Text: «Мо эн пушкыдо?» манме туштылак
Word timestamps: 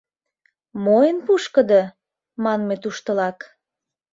«Мо 0.83 0.97
эн 1.09 1.17
пушкыдо?» 1.25 1.81
манме 2.43 2.75
туштылак 2.83 3.39